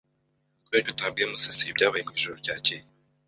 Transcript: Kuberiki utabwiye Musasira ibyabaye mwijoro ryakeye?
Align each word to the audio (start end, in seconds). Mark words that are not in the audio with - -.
Kuberiki 0.63 0.89
utabwiye 0.91 1.25
Musasira 1.31 1.69
ibyabaye 1.71 2.03
mwijoro 2.03 2.35
ryakeye? 2.43 2.83